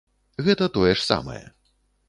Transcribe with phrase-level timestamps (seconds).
[0.47, 1.43] Гэта тое ж самае.